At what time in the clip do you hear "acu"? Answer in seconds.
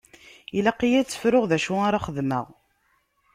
1.57-1.75